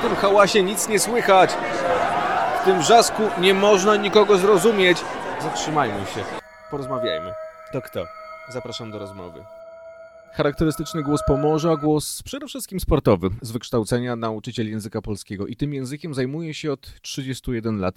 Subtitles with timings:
[0.00, 1.50] W tym hałasie nic nie słychać.
[2.62, 4.98] W tym wrzasku nie można nikogo zrozumieć.
[5.42, 6.24] Zatrzymajmy się.
[6.70, 7.32] Porozmawiajmy.
[7.72, 8.04] To kto?
[8.48, 9.44] Zapraszam do rozmowy.
[10.32, 16.14] Charakterystyczny głos Pomorza, głos przede wszystkim sportowy, z wykształcenia nauczyciel języka polskiego i tym językiem
[16.14, 17.94] zajmuje się od 31 lat.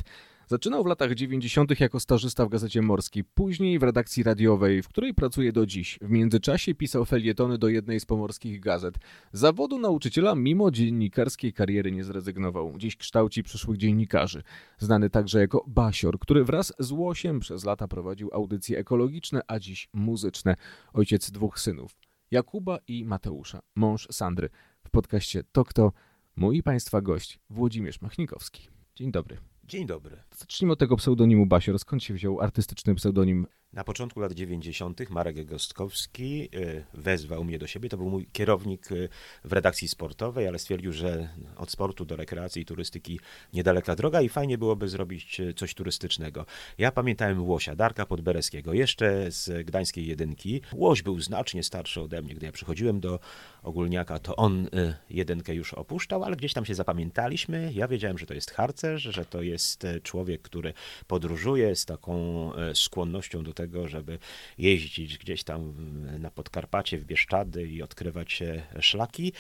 [0.48, 1.80] Zaczynał w latach 90.
[1.80, 6.00] jako stażysta w Gazecie Morskiej, później w redakcji radiowej, w której pracuje do dziś.
[6.02, 8.96] W międzyczasie pisał felietony do jednej z pomorskich gazet.
[9.32, 12.74] Zawodu nauczyciela mimo dziennikarskiej kariery nie zrezygnował.
[12.78, 14.44] Dziś kształci przyszłych dziennikarzy.
[14.78, 19.90] Znany także jako Basior, który wraz z Łosiem przez lata prowadził audycje ekologiczne, a dziś
[19.94, 20.56] muzyczne.
[20.94, 21.96] Ojciec dwóch synów.
[22.32, 24.50] Jakuba i Mateusza, mąż Sandry.
[24.84, 25.92] W podcaście To Kto,
[26.36, 28.70] mój Państwa gość Włodzimierz Machnikowski.
[28.96, 29.53] Dzień dobry.
[29.64, 30.18] Dzień dobry.
[30.36, 31.80] Zacznijmy od tego pseudonimu Basior.
[31.80, 35.10] Skąd się wziął artystyczny pseudonim na początku lat 90.
[35.10, 37.90] Marek Gostkowski y, wezwał mnie do siebie.
[37.90, 39.10] To był mój kierownik y,
[39.44, 43.20] w redakcji sportowej, ale stwierdził, że od sportu do rekreacji i turystyki
[43.54, 46.46] niedaleka droga i fajnie byłoby zrobić y, coś turystycznego.
[46.78, 50.62] Ja pamiętałem Łosia, Darka Podbereskiego, jeszcze z gdańskiej jedynki.
[50.74, 52.36] Łoś był znacznie starszy ode mnie.
[52.36, 53.20] Gdy ja przychodziłem do
[53.64, 54.70] ogólniaka, to on
[55.10, 57.72] jedynkę już opuszczał, ale gdzieś tam się zapamiętaliśmy.
[57.74, 60.74] Ja wiedziałem, że to jest harcerz, że to jest człowiek, który
[61.08, 64.20] podróżuje z taką skłonnością do tego, tego, żeby
[64.58, 65.74] jeździć gdzieś tam
[66.20, 68.44] na Podkarpacie, w Bieszczady i odkrywać
[68.80, 69.34] szlaki.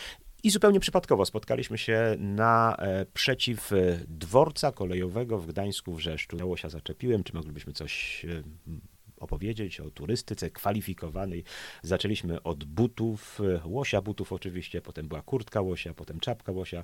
[0.43, 3.71] I zupełnie przypadkowo spotkaliśmy się na e, przeciw
[4.07, 6.37] dworca kolejowego w Gdańsku w Rzeszczu.
[6.37, 8.43] Dało się zaczepiłem, czy moglibyśmy coś e,
[9.23, 11.43] opowiedzieć o turystyce kwalifikowanej.
[11.81, 16.83] Zaczęliśmy od butów, łosia butów oczywiście, potem była kurtka łosia, potem czapka łosia.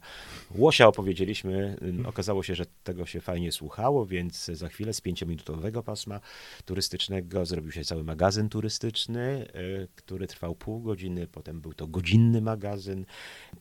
[0.55, 6.19] Łosia opowiedzieliśmy, okazało się, że tego się fajnie słuchało, więc za chwilę z pięciominutowego pasma
[6.65, 12.41] turystycznego zrobił się cały magazyn turystyczny, e, który trwał pół godziny, potem był to godzinny
[12.41, 13.05] magazyn,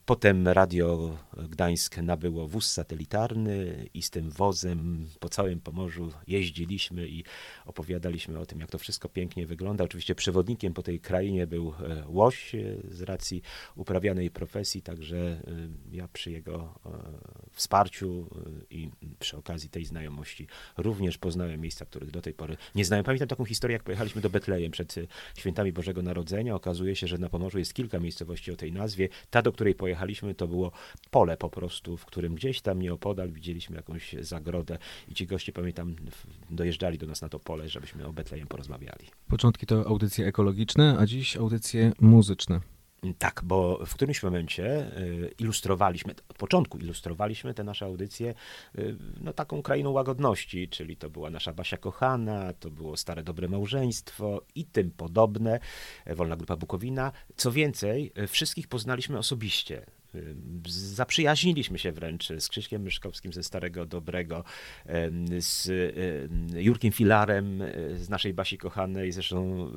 [0.07, 1.19] potem Radio
[1.49, 7.25] Gdańsk nabyło wóz satelitarny i z tym wozem po całym Pomorzu jeździliśmy i
[7.67, 9.85] opowiadaliśmy o tym, jak jak to wszystko pięknie wygląda.
[9.85, 12.59] Oczywiście przewodnikiem po tej krainie był e, łoś e,
[12.91, 13.43] z racji
[13.77, 15.41] uprawianej profesji, także e,
[15.93, 16.75] ja przy jego
[17.53, 18.31] wsparciu
[18.71, 23.05] i przy okazji tej znajomości również poznałem miejsca, których do tej pory nie znałem.
[23.05, 24.95] Pamiętam taką historię, jak pojechaliśmy do Betlejem przed
[25.37, 26.55] świętami Bożego Narodzenia.
[26.55, 29.09] Okazuje się, że na Pomorzu jest kilka miejscowości o tej nazwie.
[29.31, 30.73] Ta, do której pojechaliśmy, to było
[31.11, 34.79] pole po prostu, w którym gdzieś tam nieopodal widzieliśmy jakąś zagrodę
[35.09, 35.97] i ci goście, pamiętam,
[36.51, 39.07] dojeżdżali do nas na to pole, żebyśmy o Betlejem porozmawiali.
[39.29, 42.61] Początki to audycje ekologiczne, a dziś audycje muzyczne.
[43.19, 48.35] Tak, bo w którymś momencie y, ilustrowaliśmy, od początku ilustrowaliśmy te nasze audycje
[48.79, 53.49] y, no, taką krainą łagodności, czyli to była nasza Basia Kochana, to było Stare Dobre
[53.49, 55.61] Małżeństwo i tym podobne,
[56.07, 57.13] Wolna Grupa Bukowina.
[57.37, 59.87] Co więcej, y, wszystkich poznaliśmy osobiście.
[60.69, 64.45] Zaprzyjaźniliśmy się wręcz z Krzyśkiem Myszkowskim ze Starego Dobrego,
[65.39, 65.71] z
[66.55, 67.63] Jurkiem Filarem
[67.95, 69.71] z naszej Basi Kochanej, zresztą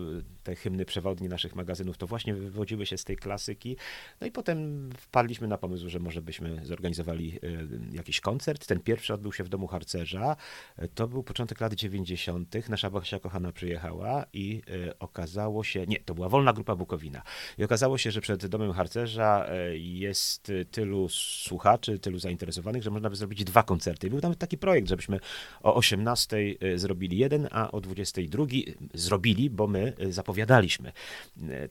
[0.44, 3.78] te hymny przewodnie naszych magazynów to właśnie wywodziły się z tej klasyki.
[4.22, 8.66] No i potem wpadliśmy na pomysł, że może byśmy zorganizowali e, jakiś koncert.
[8.66, 10.36] Ten pierwszy odbył się w domu harcerza.
[10.78, 12.70] E, to był początek lat 90.
[12.70, 14.62] Nasza Basia Kochana przyjechała i
[15.00, 17.22] okazało się, nie, to była Wolna Grupa Bukowina.
[17.58, 23.16] I okazało się, że przed domem harcerza jest tylu słuchaczy, tylu zainteresowanych, że można by
[23.16, 24.10] zrobić dwa koncerty.
[24.10, 25.20] Był nawet taki projekt, żebyśmy
[25.64, 28.46] o 18 y, zrobili jeden, a o 22
[28.94, 30.92] zrobili, bo my y, zapowiadaliśmy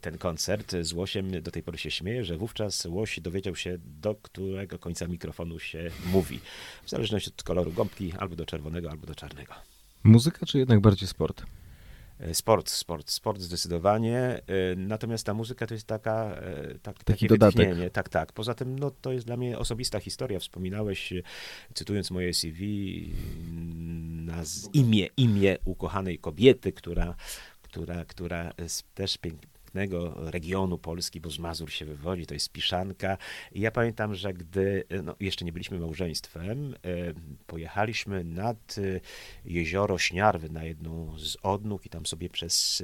[0.01, 1.43] ten koncert z Łosiem.
[1.43, 5.91] Do tej pory się śmieję, że wówczas Łoś dowiedział się, do którego końca mikrofonu się
[6.07, 6.41] mówi.
[6.85, 9.55] W zależności od koloru gąbki, albo do czerwonego, albo do czarnego.
[10.05, 11.43] Muzyka, czy jednak bardziej sport?
[12.21, 14.19] E, sport, sport, sport zdecydowanie.
[14.19, 14.41] E,
[14.77, 17.57] natomiast ta muzyka to jest taka, e, tak, Taki takie dodatek.
[17.57, 17.91] wytchnienie.
[17.91, 18.33] Tak, tak.
[18.33, 20.39] Poza tym no, to jest dla mnie osobista historia.
[20.39, 21.13] Wspominałeś,
[21.75, 23.13] cytując moje CV,
[24.11, 24.43] na
[24.73, 27.15] imię, imię ukochanej kobiety, która,
[27.71, 28.53] która, która
[28.95, 33.19] też pięknego regionu Polski, bo z Mazur się wywodzi, to jest Piszanka.
[33.53, 36.75] I ja pamiętam, że gdy no, jeszcze nie byliśmy małżeństwem,
[37.47, 38.77] pojechaliśmy nad
[39.45, 42.83] jezioro Śniarwy na jedną z odnóg i tam sobie przez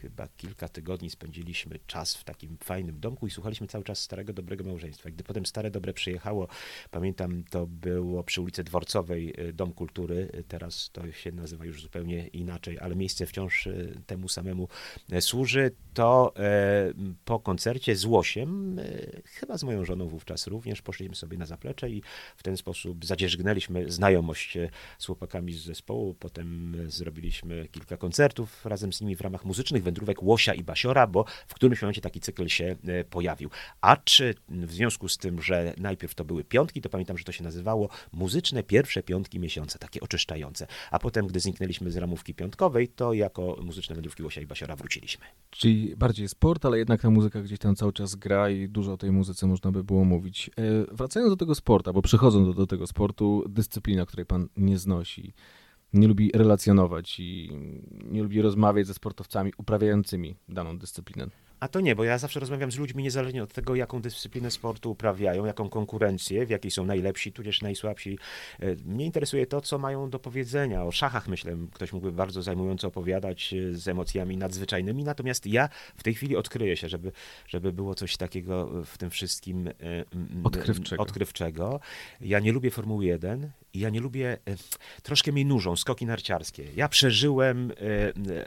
[0.00, 4.64] chyba kilka tygodni spędziliśmy czas w takim fajnym domku i słuchaliśmy cały czas Starego Dobrego
[4.64, 5.10] Małżeństwa.
[5.10, 6.48] Gdy potem Stare Dobre przyjechało,
[6.90, 11.82] pamiętam, to było przy ulicy Dworcowej y, Dom Kultury, y, teraz to się nazywa już
[11.82, 14.68] zupełnie inaczej, ale miejsce wciąż y, temu samemu
[15.20, 16.34] służy, to
[17.24, 18.80] po koncercie z Łosiem,
[19.24, 22.02] chyba z moją żoną wówczas również, poszliśmy sobie na zaplecze i
[22.36, 24.58] w ten sposób zadzierzgnęliśmy znajomość
[24.98, 30.22] z chłopakami z zespołu, potem zrobiliśmy kilka koncertów razem z nimi w ramach muzycznych wędrówek
[30.22, 33.50] Łosia i Basiora, bo w którymś momencie taki cykl się e, pojawił.
[33.80, 37.32] A czy w związku z tym, że najpierw to były piątki, to pamiętam, że to
[37.32, 40.66] się nazywało muzyczne pierwsze piątki miesiąca, takie oczyszczające.
[40.90, 45.24] A potem, gdy zniknęliśmy z ramówki piątkowej, to jako muzyczne wędrówki Łosia i Basiora wróciliśmy.
[45.50, 48.96] Czyli bardziej sport, ale jednak ta muzyka gdzieś tam cały czas gra i dużo o
[48.96, 50.50] tej muzyce można by było mówić.
[50.56, 54.78] E, wracając do tego sportu, bo przechodząc do, do tego sportu, dyscyplina, której pan nie
[54.78, 55.34] znosi,
[55.92, 57.50] nie lubi relacjonować i
[58.04, 61.26] nie lubi rozmawiać ze sportowcami uprawiającymi daną dyscyplinę.
[61.60, 64.90] A to nie, bo ja zawsze rozmawiam z ludźmi niezależnie od tego, jaką dyscyplinę sportu
[64.90, 68.18] uprawiają, jaką konkurencję, w jakiej są najlepsi, tudzież najsłabsi.
[68.60, 70.84] E, mnie interesuje to, co mają do powiedzenia.
[70.84, 76.02] O szachach, myślę, ktoś mógłby bardzo zajmująco opowiadać e, z emocjami nadzwyczajnymi, natomiast ja w
[76.02, 77.12] tej chwili odkryję się, żeby,
[77.48, 79.72] żeby było coś takiego w tym wszystkim e,
[80.44, 81.02] odkrywczego.
[81.02, 81.80] odkrywczego.
[82.20, 84.38] Ja nie lubię Formuły 1 i ja nie lubię,
[85.02, 86.64] troszkę mi nużą skoki narciarskie.
[86.76, 87.72] Ja przeżyłem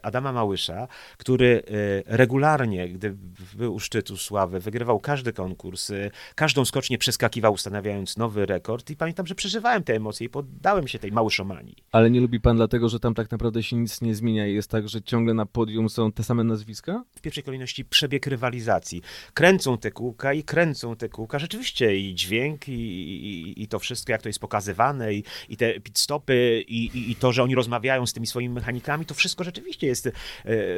[0.01, 1.63] Adama Małysza, który
[2.05, 3.15] regularnie, gdy
[3.55, 8.95] był u szczytu sławy, wygrywał każdy konkurs, y, każdą skocznię przeskakiwał, ustanawiając nowy rekord i
[8.95, 11.75] pamiętam, że przeżywałem te emocje i poddałem się tej szomanii.
[11.91, 14.69] Ale nie lubi pan dlatego, że tam tak naprawdę się nic nie zmienia i jest
[14.69, 17.03] tak, że ciągle na podium są te same nazwiska?
[17.15, 19.01] W pierwszej kolejności przebieg rywalizacji.
[19.33, 21.39] Kręcą te kółka i kręcą te kółka.
[21.39, 25.79] Rzeczywiście i dźwięk i, i, i to wszystko, jak to jest pokazywane i, i te
[25.79, 29.87] pit stopy i, i, to, że oni rozmawiają z tymi swoimi mechanikami, to wszystko rzeczywiście
[29.87, 30.11] jest e,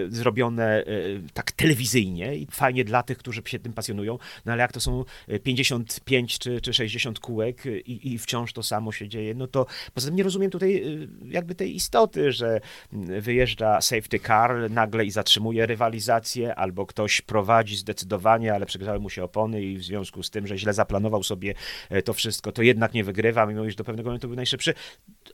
[0.10, 0.86] zrobione e,
[1.34, 5.06] tak telewizyjnie i fajnie dla tych, którzy się tym pasjonują, no ale jak to są
[5.44, 9.66] 55 e, czy, czy 60 kółek i, i wciąż to samo się dzieje, no to
[9.94, 12.62] poza tym nie rozumiem tutaj e, jakby tej istoty, że
[13.20, 19.24] wyjeżdża safety car nagle i zatrzymuje rywalizację, albo ktoś prowadzi zdecydowanie, ale przegrzały mu się
[19.24, 21.54] opony i w związku z tym, że źle zaplanował sobie
[21.90, 24.74] e, to wszystko, to jednak nie wygrywa, mimo iż do pewnego momentu był najszybszy.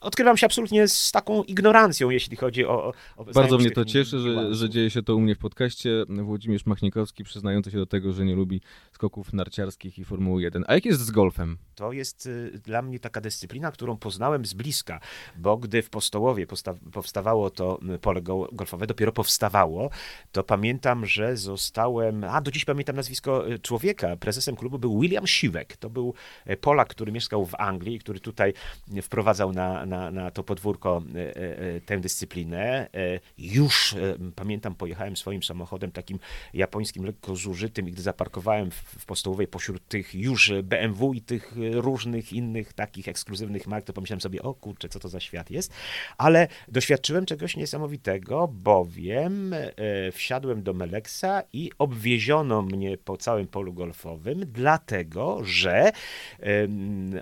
[0.01, 2.93] Odkrywam się absolutnie z taką ignorancją, jeśli chodzi o...
[3.17, 5.89] o Bardzo mnie to cieszy, że, że dzieje się to u mnie w podcaście.
[6.09, 8.61] Włodzimierz Machnikowski przyznający się do tego, że nie lubi
[8.91, 10.63] skoków narciarskich i Formuły 1.
[10.67, 11.57] A jak jest z golfem?
[11.75, 14.99] To jest y, dla mnie taka dyscyplina, którą poznałem z bliska,
[15.37, 16.47] bo gdy w Postołowie
[16.93, 18.21] powstawało to y, pole
[18.51, 19.89] golfowe, dopiero powstawało,
[20.31, 25.27] to pamiętam, że zostałem, a do dziś pamiętam nazwisko y, człowieka, prezesem klubu był William
[25.27, 25.77] Siwek.
[25.77, 26.13] To był
[26.61, 28.53] Polak, który mieszkał w Anglii, który tutaj
[29.01, 31.03] wprowadzał na, na, na to podwórko
[31.85, 32.89] tę dyscyplinę.
[33.37, 33.95] Już
[34.35, 36.19] pamiętam, pojechałem swoim samochodem takim
[36.57, 39.05] japońskim, lekko zużytym i gdy zaparkowałem w, w
[39.51, 44.53] pośród tych już BMW i tych różnych innych takich ekskluzywnych mark, to pomyślałem sobie, o
[44.53, 45.73] kurczę, co to za świat jest,
[46.17, 49.71] ale doświadczyłem czegoś niesamowitego, bowiem e,
[50.11, 55.93] wsiadłem do Meleksa i obwieziono mnie po całym polu golfowym, dlatego, że e,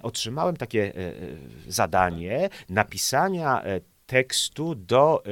[0.02, 1.14] otrzymałem takie e,
[1.68, 3.64] zadanie napisania
[4.06, 5.24] tekstu do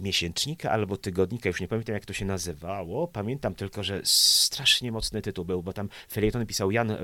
[0.00, 3.08] miesięcznika albo tygodnika, już nie pamiętam jak to się nazywało.
[3.08, 6.96] Pamiętam tylko, że strasznie mocny tytuł był, bo tam felietony pisał Jan e,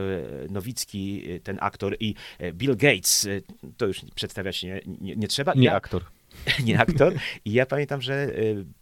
[0.50, 3.28] Nowicki, e, ten aktor, i e, Bill Gates.
[3.76, 5.54] To już przedstawiać nie, nie, nie trzeba.
[5.54, 6.02] Nie ja, aktor.
[6.64, 7.14] Nie aktor.
[7.44, 8.30] I ja pamiętam, że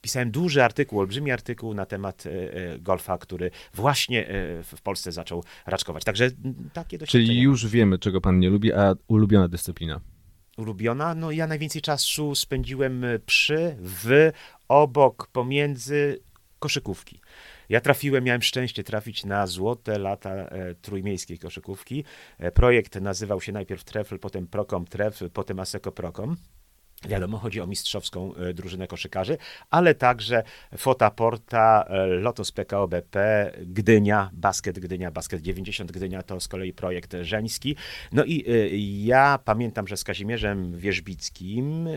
[0.01, 2.25] pisałem duży artykuł, olbrzymi artykuł na temat
[2.79, 4.27] golfa, który właśnie
[4.65, 6.05] w Polsce zaczął raczkować.
[6.05, 6.31] Także
[6.73, 7.27] takie doświadczenia.
[7.27, 10.01] Czyli już wiemy, czego pan nie lubi, a ulubiona dyscyplina
[10.57, 11.15] ulubiona.
[11.15, 14.31] No ja najwięcej czasu spędziłem e, przy, w,
[14.69, 16.21] obok, pomiędzy
[16.59, 17.21] koszykówki.
[17.69, 22.05] Ja trafiłem, miałem szczęście trafić na złote lata e, trójmiejskiej koszykówki.
[22.39, 26.37] E, projekt nazywał się najpierw Trefl, potem Prokom Trefl, potem Aseko Prokom.
[27.09, 29.39] Wiadomo, chodzi o mistrzowską e, drużynę koszykarzy,
[29.71, 30.43] ale także
[30.77, 36.73] Fota Porta, e, Lotos PKO BP, Gdynia, Basket Gdynia, Basket 90 Gdynia to z kolei
[36.73, 37.77] projekt żeński.
[38.13, 38.53] No i e,
[39.05, 41.89] ja pamiętam, że z Kazimierzem Wierzbickim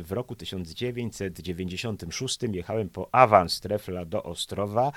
[0.00, 4.92] w roku 1996 jechałem po awans Trefla do Ostrowa.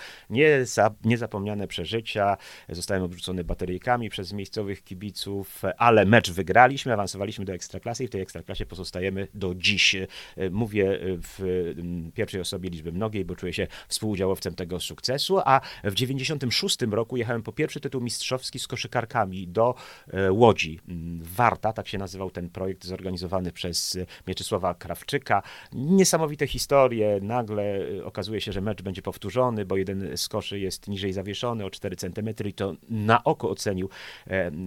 [1.03, 2.37] niezapomniane przeżycia.
[2.69, 8.21] Zostałem obrzucony bateryjkami przez miejscowych kibiców, ale mecz wygraliśmy, awansowaliśmy do Ekstraklasy i w tej
[8.21, 9.95] Ekstraklasie pozostajemy do dziś.
[9.95, 10.07] E,
[10.51, 11.73] mówię e, w
[12.13, 17.43] pierwszej osobie liczby mnogiej, bo czuję się współudziałowcem tego sukcesu, a w 96 roku jechałem
[17.43, 19.75] po pierwszy tytuł mistrzowski z koszykarkami do
[20.07, 20.79] e, Łodzi.
[21.21, 23.97] Warta, tak się nazywał ten projekt zorganizowany przez
[24.27, 25.43] Mieczysława Krawczyka.
[25.73, 27.19] Niesamowite historie.
[27.21, 31.69] Nagle okazuje się, że mecz będzie powtórzony, bo jeden z koszy jest niżej zawieszony o
[31.69, 33.89] 4 cm i to na oko ocenił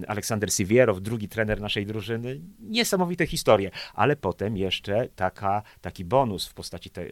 [0.07, 2.41] Aleksander Siwierow, drugi trener naszej drużyny.
[2.59, 7.05] Niesamowite historie, ale potem jeszcze jeszcze taka, taki bonus w postaci te,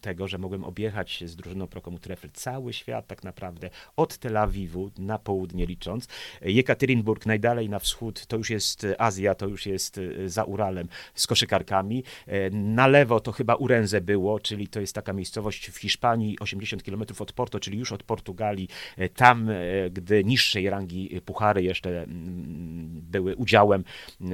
[0.00, 4.90] tego, że mogłem objechać z drużyną Prokomu Trefl cały świat tak naprawdę, od Tel Awiwu
[4.98, 6.08] na południe licząc.
[6.42, 12.04] Jekaterinburg najdalej na wschód, to już jest Azja, to już jest za Uralem z koszykarkami.
[12.52, 17.02] Na lewo to chyba Urenze było, czyli to jest taka miejscowość w Hiszpanii, 80 km
[17.18, 18.68] od Porto, czyli już od Portugalii.
[19.14, 19.48] Tam,
[19.90, 23.84] gdy niższej rangi puchary jeszcze mm, były udziałem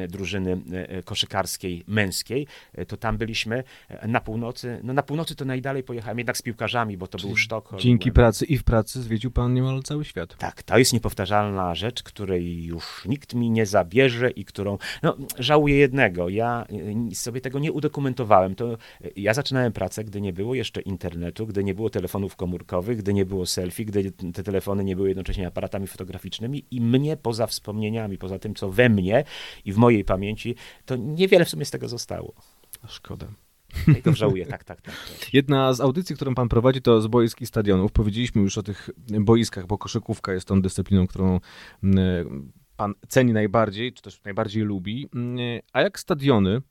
[0.08, 0.60] drużyny
[1.04, 2.46] koszykarskiej męskiej,
[2.88, 3.64] to tam byliśmy
[4.08, 4.80] na północy.
[4.82, 7.82] No na północy to najdalej pojechałem jednak z piłkarzami, bo to Czyli był Sztokholm.
[7.82, 8.14] Dzięki byłem.
[8.14, 10.36] pracy i w pracy zwiedził pan niemal cały świat.
[10.36, 15.76] Tak, to jest niepowtarzalna rzecz, której już nikt mi nie zabierze i którą, no żałuję
[15.76, 16.66] jednego, ja
[17.14, 18.54] sobie tego nie udokumentowałem.
[18.54, 18.78] To
[19.16, 23.24] ja zaczynałem pracę, gdy nie było jeszcze internetu, gdy nie było telefonów komórkowych, gdy nie
[23.24, 28.38] było selfie, gdy te telefony nie były jednocześnie aparatami fotograficznymi i mnie poza wspomnieniami, poza
[28.38, 29.24] tym, co we mnie
[29.64, 30.54] i w mojej pamięci,
[30.84, 32.34] to niewiele w sumie z tego zostało.
[32.86, 33.26] Szkoda.
[33.98, 35.34] I to żałuję, tak, tak, tak, tak.
[35.34, 37.92] Jedna z audycji, którą pan prowadzi, to z boisk i stadionów.
[37.92, 41.40] Powiedzieliśmy już o tych boiskach, bo koszykówka jest tą dyscypliną, którą
[41.82, 45.08] mm, pan ceni najbardziej, czy też najbardziej lubi.
[45.14, 45.38] Mm,
[45.72, 46.62] a jak stadiony,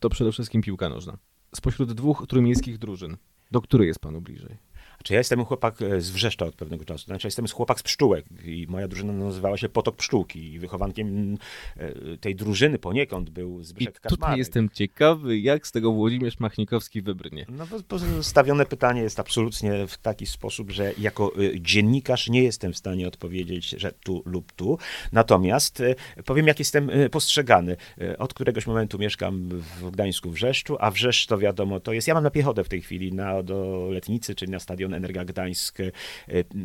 [0.00, 1.18] to przede wszystkim piłka nożna.
[1.54, 3.16] Spośród dwóch trójmiejskich drużyn,
[3.50, 4.56] do której jest panu bliżej?
[5.04, 8.24] Czy ja jestem chłopak e, z Wrzeszcza od pewnego czasu, znaczy jestem chłopak z Pszczółek
[8.44, 11.36] i moja drużyna nazywała się Potok Pszczółki i wychowankiem
[11.76, 17.02] e, tej drużyny poniekąd był Zbyszek I tutaj jestem ciekawy, jak z tego Włodzimierz Machnikowski
[17.02, 17.46] wybrnie.
[17.48, 22.72] No bo postawione pytanie jest absolutnie w taki sposób, że jako e, dziennikarz nie jestem
[22.72, 24.78] w stanie odpowiedzieć, że tu lub tu,
[25.12, 25.82] natomiast
[26.24, 27.76] powiem, jak jestem postrzegany.
[28.18, 29.48] Od któregoś momentu mieszkam
[29.80, 32.82] w Gdańsku, Wrzeszczu, a Wrzeszcz to wiadomo, to jest, ja mam na piechotę w tej
[32.82, 35.78] chwili, na, do Letnicy, czyli na stadion Energia Gdańsk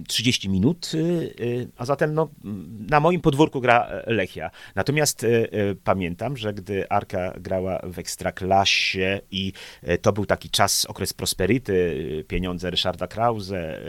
[0.08, 2.30] 30 e, minut, e, e, a zatem no,
[2.90, 4.52] na moim podwórku gra Lechia.
[4.76, 5.26] Natomiast
[5.84, 9.54] pamiętam, że gdy Arka grała w Ekstraklasie i
[10.02, 13.80] to był taki czas, okres prosperity, pieniądze Ryszarda Krause,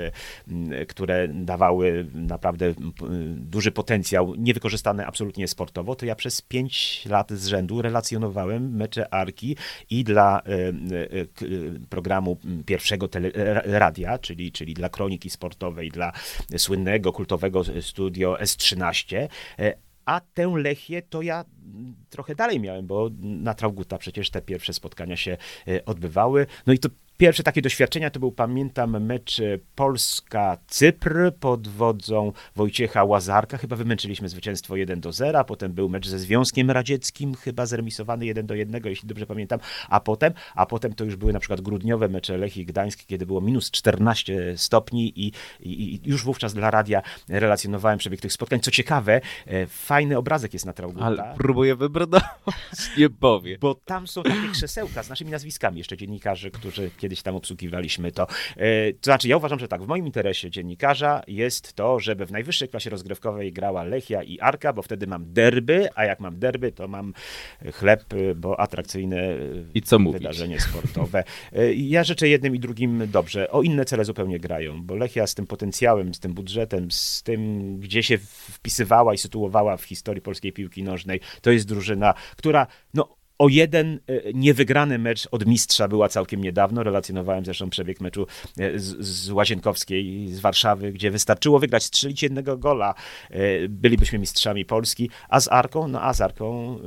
[0.88, 2.74] które dawały naprawdę
[3.36, 9.56] duży potencjał, niewykorzystany absolutnie sportowo, to ja przez 5 lat z rzędu relacjonowałem mecze Arki
[9.90, 10.42] i dla
[11.88, 13.30] programu pierwszego tele,
[13.64, 16.12] radia, czyli, czyli dla kroniki sportowej, dla
[16.56, 19.28] słynnego, kultowego studio S13,
[19.58, 21.44] e, a tę Lechię to ja
[22.10, 25.36] trochę dalej miałem, bo na Trauguta przecież te pierwsze spotkania się
[25.68, 26.46] e, odbywały.
[26.66, 33.04] No i to Pierwsze takie doświadczenia to był, pamiętam, mecz e, Polska-Cypr pod wodzą Wojciecha
[33.04, 33.58] Łazarka.
[33.58, 38.26] Chyba wymęczyliśmy zwycięstwo 1 do 0, a potem był mecz ze Związkiem Radzieckim, chyba zremisowany
[38.26, 41.60] 1 do 1, jeśli dobrze pamiętam, a potem, a potem to już były na przykład
[41.60, 46.70] grudniowe mecze Lechii Gdańsk, kiedy było minus 14 stopni i, i, i, już wówczas dla
[46.70, 48.60] radia relacjonowałem przebieg tych spotkań.
[48.60, 51.04] Co ciekawe, e, fajny obrazek jest na Trauguta.
[51.04, 52.08] Ale próbuję wybrać,
[52.98, 53.58] nie powie.
[53.58, 58.26] Bo tam są takie krzesełka z naszymi nazwiskami jeszcze dziennikarzy, którzy kiedyś tam obsługiwaliśmy to.
[58.56, 62.32] E, to znaczy, ja uważam, że tak, w moim interesie dziennikarza jest to, żeby w
[62.32, 66.72] najwyższej klasie rozgrywkowej grała Lechia i Arka, bo wtedy mam derby, a jak mam derby,
[66.72, 67.12] to mam
[67.72, 68.04] chleb,
[68.36, 69.36] bo atrakcyjne
[69.74, 70.68] I co wydarzenie mówić?
[70.68, 71.24] sportowe.
[71.52, 73.50] E, ja życzę jednym i drugim dobrze.
[73.50, 77.40] O inne cele zupełnie grają, bo Lechia z tym potencjałem, z tym budżetem, z tym,
[77.80, 83.15] gdzie się wpisywała i sytuowała w historii polskiej piłki nożnej, to jest drużyna, która no,
[83.38, 86.82] o jeden e, niewygrany mecz od mistrza była całkiem niedawno.
[86.82, 88.26] Relacjonowałem zresztą przebieg meczu
[88.58, 92.94] e, z, z Łazienkowskiej z Warszawy, gdzie wystarczyło wygrać, strzelić jednego gola.
[93.30, 95.10] E, bylibyśmy mistrzami Polski.
[95.28, 95.88] A z Arką?
[95.88, 96.78] No a z Arką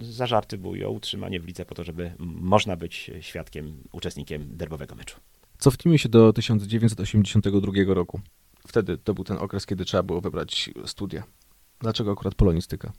[0.00, 5.16] zażarty bój o utrzymanie w lidze po to, żeby można być świadkiem, uczestnikiem derbowego meczu.
[5.58, 8.20] Cofnijmy się do 1982 roku.
[8.66, 11.22] Wtedy to był ten okres, kiedy trzeba było wybrać studia.
[11.80, 12.92] Dlaczego akurat polonistyka?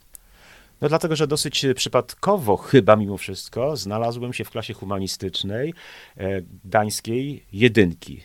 [0.80, 5.74] No dlatego, że dosyć przypadkowo chyba mimo wszystko znalazłem się w klasie humanistycznej
[6.16, 8.24] e, gdańskiej jedynki.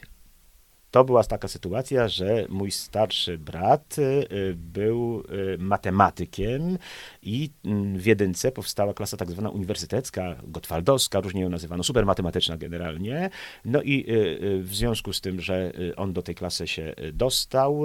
[0.96, 5.24] To była taka sytuacja, że mój starszy brat y, był
[5.54, 6.78] y, matematykiem
[7.22, 13.30] i mm, w jedynce powstała klasa tak zwana uniwersytecka, gotwaldowska, różnie ją nazywano, supermatematyczna generalnie.
[13.66, 17.84] No i y, w związku z tym, że on do tej klasy się dostał,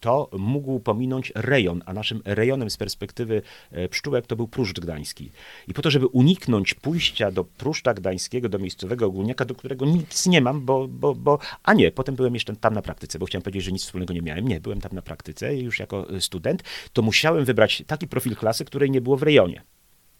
[0.00, 3.42] to mógł pominąć rejon, a naszym rejonem z perspektywy
[3.90, 5.30] pszczółek to był Pruszcz Gdański.
[5.68, 10.26] I po to, żeby uniknąć pójścia do Pruszcza Gdańskiego, do miejscowego ogólniaka, do którego nic
[10.26, 13.42] nie mam, bo, bo, bo a nie, potem byłem jeszcze tam na praktyce, bo chciałem
[13.42, 14.48] powiedzieć, że nic wspólnego nie miałem.
[14.48, 18.64] Nie, byłem tam na praktyce już jako y, student, to musiałem wybrać taki profil klasy,
[18.64, 19.62] której nie było w rejonie.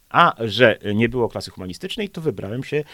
[0.09, 2.85] A że nie było klasy humanistycznej, to wybrałem się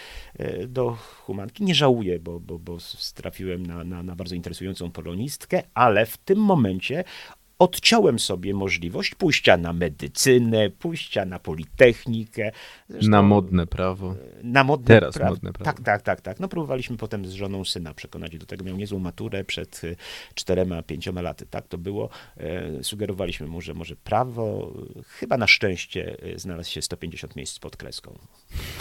[0.40, 1.64] y, do humanki.
[1.64, 2.78] Nie żałuję, bo, bo, bo
[3.14, 7.04] trafiłem na, na, na bardzo interesującą polonistkę, ale w tym momencie
[7.58, 12.52] odciąłem sobie możliwość pójścia na medycynę, pójścia na politechnikę.
[12.88, 14.14] Zresztą, na modne prawo.
[14.42, 15.30] Na modne Teraz prawo.
[15.30, 15.64] modne prawo.
[15.64, 16.40] Tak, tak, tak, tak.
[16.40, 18.64] No próbowaliśmy potem z żoną syna przekonać do tego.
[18.64, 19.96] Miał niezłą maturę przed y,
[20.34, 21.46] czterema, pięcioma laty.
[21.46, 22.08] Tak to było.
[22.36, 24.72] E, sugerowaliśmy mu, że może prawo.
[25.06, 28.18] Chyba na szczęście znalazł się 150 miejsc pod kreską.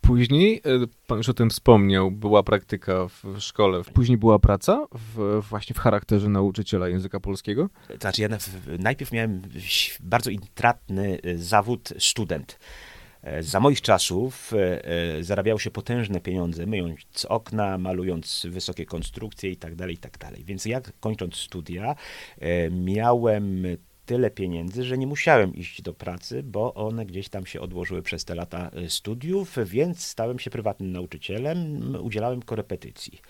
[0.00, 0.60] Później, e,
[1.06, 3.82] pan już o tym wspomniał, była praktyka w szkole.
[3.94, 7.68] Później była praca w, właśnie w charakterze nauczyciela języka polskiego?
[8.00, 8.28] Znaczy ja
[8.78, 9.42] najpierw miałem
[10.00, 12.58] bardzo intratny e, zawód student.
[13.22, 14.52] E, za moich czasów
[15.20, 20.18] zarabiało się potężne pieniądze, myjąc okna, malując wysokie konstrukcje i tak dalej, i tak.
[20.44, 21.94] Więc jak kończąc studia,
[22.70, 23.62] miałem
[24.08, 28.24] tyle pieniędzy, że nie musiałem iść do pracy, bo one gdzieś tam się odłożyły przez
[28.24, 33.20] te lata y, studiów, więc stałem się prywatnym nauczycielem, udzielałem korepetycji.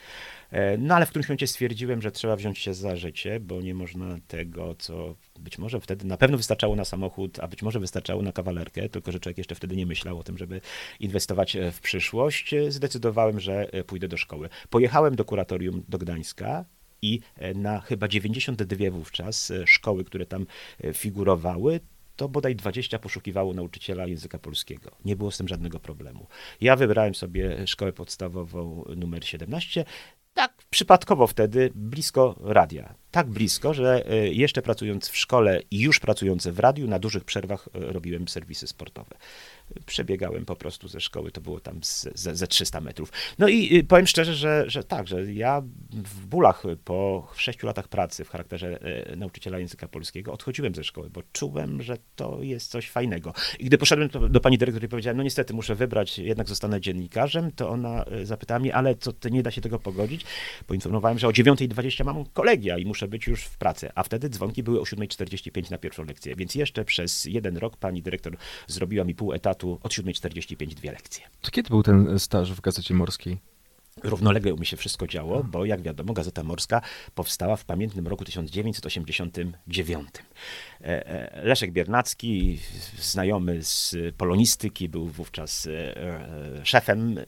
[0.51, 3.75] E, no ale w którymś momencie stwierdziłem, że trzeba wziąć się za życie, bo nie
[3.75, 8.23] można tego, co być może wtedy na pewno wystarczało na samochód, a być może wystarczało
[8.23, 10.61] na kawalerkę, tylko że człowiek jeszcze wtedy nie myślał o tym, żeby
[11.01, 12.55] inwestować e, w przyszłość.
[12.69, 14.49] Zdecydowałem, że e, pójdę do szkoły.
[14.71, 16.65] Pojechałem do kuratorium do Gdańska,
[17.03, 20.47] i e, na chyba 92 wówczas e, szkoły, które tam
[20.85, 21.81] e, figurowały,
[22.17, 24.91] to bodaj 20 poszukiwało nauczyciela języka polskiego.
[25.05, 26.27] Nie było z tym żadnego problemu.
[26.61, 29.85] Ja wybrałem sobie szkołę podstawową numer 17,
[30.35, 32.95] tak przypadkowo wtedy, blisko radia.
[33.11, 37.69] Tak blisko, że jeszcze pracując w szkole i już pracując w radiu, na dużych przerwach
[37.73, 39.17] robiłem serwisy sportowe
[39.87, 41.81] przebiegałem po prostu ze szkoły, to było tam
[42.15, 43.13] ze, ze 300 metrów.
[43.39, 48.25] No i powiem szczerze, że, że tak, że ja w bólach po sześciu latach pracy
[48.25, 52.91] w charakterze e, nauczyciela języka polskiego odchodziłem ze szkoły, bo czułem, że to jest coś
[52.91, 53.33] fajnego.
[53.59, 56.81] I gdy poszedłem do, do pani dyrektor i powiedziałem, no niestety muszę wybrać, jednak zostanę
[56.81, 60.25] dziennikarzem, to ona e, zapytała mnie, ale co, nie da się tego pogodzić?
[60.67, 64.63] Poinformowałem, że o 9.20 mam kolegia i muszę być już w pracy, a wtedy dzwonki
[64.63, 69.15] były o 7.45 na pierwszą lekcję, więc jeszcze przez jeden rok pani dyrektor zrobiła mi
[69.15, 71.25] pół etatu od 7.45 dwie lekcje.
[71.41, 73.39] To kiedy był ten staż w Gazecie Morskiej?
[74.03, 76.81] Równolegle mi się wszystko działo, bo jak wiadomo, Gazeta Morska
[77.15, 80.09] powstała w pamiętnym roku 1989.
[80.81, 82.59] E, e, Leszek Biernacki,
[83.01, 87.21] znajomy z polonistyki, był wówczas e, szefem.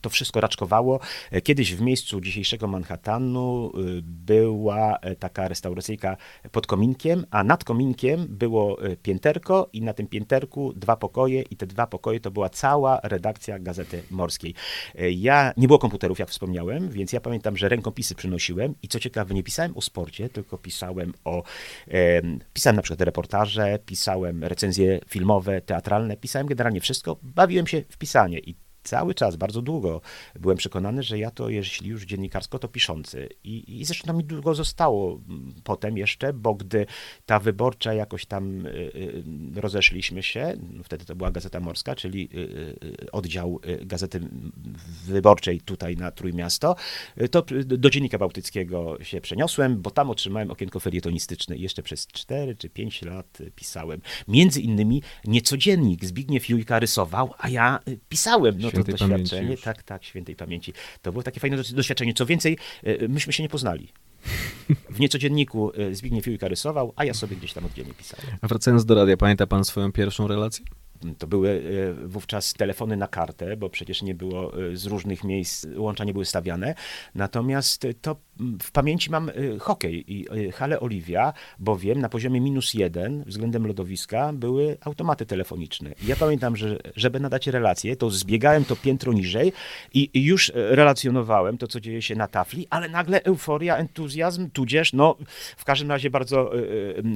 [0.00, 1.00] To wszystko raczkowało.
[1.42, 3.72] Kiedyś w miejscu dzisiejszego Manhattanu
[4.02, 6.16] była taka restauracyjka
[6.52, 11.66] pod kominkiem, a nad kominkiem było pięterko i na tym pięterku dwa pokoje i te
[11.66, 14.54] dwa pokoje to była cała redakcja Gazety Morskiej.
[15.10, 19.34] Ja, nie było komputerów, jak wspomniałem, więc ja pamiętam, że rękopisy przynosiłem i co ciekawe,
[19.34, 21.42] nie pisałem o sporcie, tylko pisałem o,
[22.52, 28.38] pisałem na przykład reportaże, pisałem recenzje filmowe, teatralne, pisałem generalnie wszystko, bawiłem się w pisanie
[28.38, 28.54] i
[28.88, 30.00] cały czas, bardzo długo
[30.40, 33.28] byłem przekonany, że ja to, jeśli już dziennikarsko, to piszący.
[33.44, 36.86] I, i zresztą mi długo zostało mm, potem jeszcze, bo gdy
[37.26, 43.10] ta wyborcza jakoś tam y, y, rozeszliśmy się, wtedy to była Gazeta Morska, czyli y,
[43.12, 44.20] oddział Gazety
[45.06, 46.76] Wyborczej tutaj na Trójmiasto,
[47.30, 52.56] to do Dziennika Bałtyckiego się przeniosłem, bo tam otrzymałem okienko felietonistyczne i jeszcze przez 4
[52.56, 54.00] czy 5 lat pisałem.
[54.28, 58.58] Między innymi niecodziennik Zbigniew Jujka rysował, a ja pisałem.
[58.58, 60.72] No to doświadczenie, tak, tak, świętej pamięci.
[61.02, 62.14] To było takie fajne doświadczenie.
[62.14, 63.88] Co więcej, e, myśmy się nie poznali.
[64.90, 68.26] W niecodzienniku e, Zbigniew Jujka rysował, a ja sobie gdzieś tam oddzielnie pisałem.
[68.40, 70.64] A wracając do radia, pamięta pan swoją pierwszą relację?
[71.18, 71.62] To były
[72.00, 76.24] e, wówczas telefony na kartę, bo przecież nie było z różnych miejsc, łącza nie były
[76.24, 76.74] stawiane.
[77.14, 78.16] Natomiast to
[78.62, 83.66] w pamięci mam y, hokej i y, halę Oliwia, bowiem na poziomie minus jeden względem
[83.66, 85.94] lodowiska były automaty telefoniczne.
[86.06, 89.52] Ja pamiętam, że żeby nadać relację, to zbiegałem to piętro niżej
[89.94, 95.16] i, już relacjonowałem to, co dzieje się na tafli, ale nagle euforia, entuzjazm, tudzież, no
[95.56, 96.58] w każdym razie bardzo y,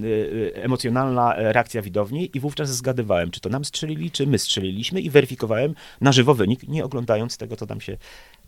[0.04, 5.10] y, emocjonalna reakcja widowni i wówczas zgadywałem, czy to nam strzelili, czy my strzeliliśmy i
[5.10, 7.96] weryfikowałem na żywo wynik, nie oglądając tego, co tam się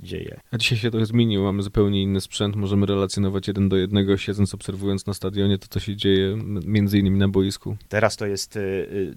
[0.00, 0.40] dzieje.
[0.50, 4.54] A dzisiaj się to zmieniło, mamy zupełnie inny sprzęt, możemy relacjonować jeden do jednego, siedząc,
[4.54, 7.76] obserwując na stadionie to, co się dzieje między innymi na boisku.
[7.88, 9.14] Teraz to jest y, y,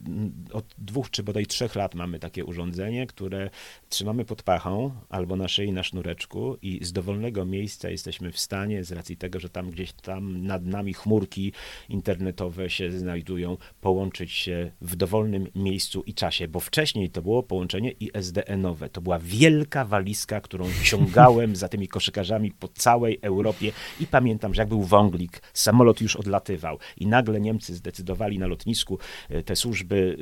[0.54, 3.50] od dwóch czy bodaj trzech lat mamy takie urządzenie, które
[3.90, 8.84] trzymamy pod pachą albo na szyi na sznureczku i z dowolnego miejsca jesteśmy w stanie,
[8.84, 11.54] z racji tego, że tam gdzieś tam nad nami chmurki
[11.90, 17.92] internetowe się znajdują, połączyć się w dowolnym miejscu i czasie, bo wcześniej to było połączenie
[17.92, 18.90] ISDN-owe.
[18.90, 24.54] To była wielka walizka, którą ciągałem za tymi koszykarzami po całej Europie Europie i pamiętam,
[24.54, 29.56] że jak był wąglik, samolot już odlatywał i nagle Niemcy zdecydowali na lotnisku e, te
[29.56, 30.18] służby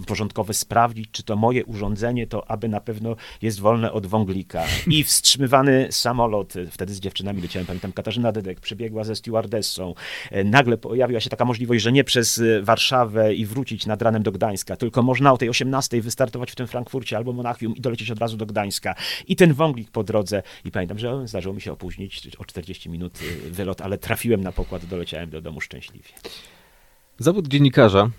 [0.00, 4.64] e, porządkowe sprawdzić, czy to moje urządzenie to aby na pewno jest wolne od wąglika.
[4.86, 9.94] I wstrzymywany samolot, e, wtedy z dziewczynami leciałem, pamiętam, Katarzyna Dedek przybiegła ze stewardessą.
[10.44, 14.76] Nagle pojawiła się taka możliwość, że nie przez Warszawę i wrócić nad ranem do Gdańska,
[14.76, 18.36] tylko można o tej 18 wystartować w tym Frankfurcie albo Monachium i dolecieć od razu
[18.36, 18.94] do Gdańska.
[19.26, 20.42] I ten wąglik po drodze.
[20.64, 23.18] I pamiętam, że zdarzyło mi się opóźnić o 40 minut
[23.50, 26.10] wylot, ale trafiłem na pokład, doleciałem do domu szczęśliwie.
[27.18, 28.10] Zawód dziennikarza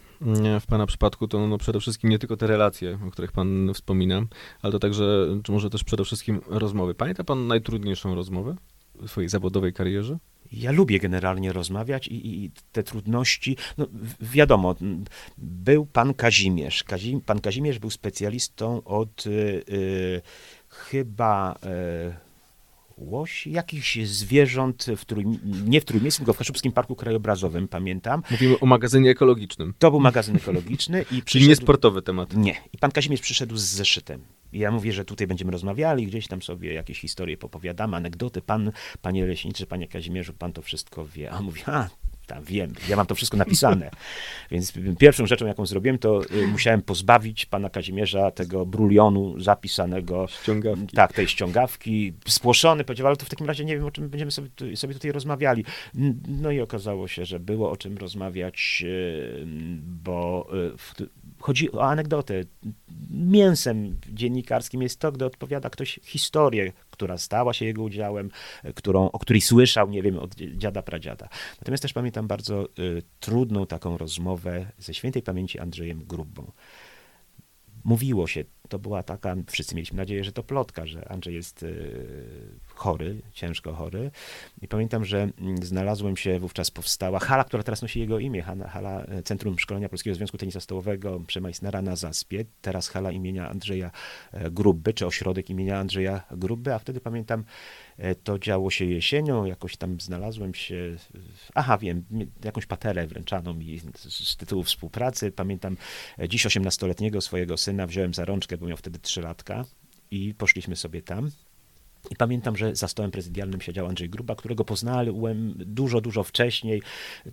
[0.60, 4.22] w Pana przypadku to no przede wszystkim nie tylko te relacje, o których Pan wspomina,
[4.62, 6.96] ale to także, czy może też przede wszystkim rozmowy.
[6.96, 8.56] Pamięta Pan najtrudniejszą rozmowę
[8.96, 10.18] w swojej zawodowej karierze?
[10.52, 13.88] Ja lubię generalnie rozmawiać i, i te trudności, no
[14.22, 14.76] wiadomo,
[15.38, 16.84] był pan Kazimierz.
[16.84, 19.30] Kazim, pan Kazimierz był specjalistą od y,
[19.70, 20.22] y,
[20.70, 22.29] chyba y,
[23.00, 25.06] łosi, jakichś zwierząt, w
[25.66, 28.24] nie w Trójmiejskim, tylko w Kaszubskim Parku Krajobrazowym, pamiętam.
[28.32, 29.74] Mówimy o magazynie ekologicznym.
[29.80, 31.02] To był magazyn ekologiczny.
[31.02, 31.50] i Czyli przyszedł...
[31.50, 32.36] nie sportowy temat.
[32.36, 32.56] Nie.
[32.74, 34.22] I pan Kazimierz przyszedł z zeszytem.
[34.54, 38.42] I ja mówię, że tutaj będziemy rozmawiali, gdzieś tam sobie jakieś historie popowiadamy, anegdoty.
[38.42, 41.32] Pan, panie leśniczy, panie Kazimierzu, pan to wszystko wie.
[41.32, 41.90] A on mówi, a
[42.30, 43.92] tam wiem, ja mam to wszystko napisane.
[44.52, 50.28] Więc pierwszą rzeczą, jaką zrobiłem, to y, musiałem pozbawić pana Kazimierza tego brulionu zapisanego.
[50.28, 50.96] Ściągawki.
[50.96, 52.14] Tak, tej ściągawki.
[52.28, 55.12] Spłoszony, powiedział, ale to w takim razie nie wiem, o czym będziemy sobie, sobie tutaj
[55.12, 55.66] rozmawiali.
[56.28, 59.46] No i okazało się, że było o czym rozmawiać, y,
[60.04, 60.48] bo
[61.00, 61.08] y,
[61.40, 62.44] chodzi o anegdotę.
[63.10, 68.30] Mięsem dziennikarskim jest to, gdy odpowiada ktoś historię, która stała się jego udziałem,
[68.66, 71.30] y, którą, o której słyszał, nie wiem, od dziada, pradziada.
[71.62, 76.52] Natomiast też pamiętam bardzo y, trudną taką rozmowę ze świętej pamięci Andrzejem Grubą.
[77.84, 82.60] Mówiło się, to była taka, wszyscy mieliśmy nadzieję, że to plotka, że Andrzej jest y,
[82.76, 84.12] chory, ciężko chory.
[84.62, 89.04] I pamiętam, że mm, znalazłem się, wówczas powstała hala, która teraz nosi jego imię, hala,
[89.04, 93.92] e, Centrum Szkolenia Polskiego Związku Tenisa Stołowego Przemajsnera na Zaspie, teraz hala imienia Andrzeja
[94.32, 97.46] e, Grubby, czy ośrodek imienia Andrzeja Grubby, a wtedy pamiętam, e,
[98.24, 100.96] to działo się jesienią, jakoś tam znalazłem się,
[101.56, 102.06] aha wiem,
[102.44, 105.32] jakąś paterę wręczano mi z, z tytułu współpracy.
[105.32, 105.78] Pamiętam
[106.20, 109.66] e, dziś 18-letniego swojego syna wziąłem za rączkę, bo miał wtedy 3 latka
[110.12, 111.32] i poszliśmy sobie tam.
[112.12, 116.82] I pamiętam, że za stołem prezydialnym siedział Andrzej Gruba, którego poznałem dużo, dużo wcześniej.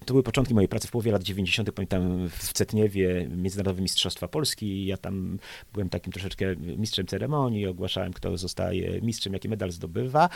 [0.04, 1.72] To były początki mojej pracy w połowie lat 90.
[1.72, 4.86] Pamiętam w Cetniewie Międzynarodowe Mistrzostwa Polski.
[4.86, 5.38] Ja tam
[5.72, 10.28] byłem takim troszeczkę mistrzem ceremonii, ogłaszałem, kto zostaje mistrzem, jaki medal zdobywa.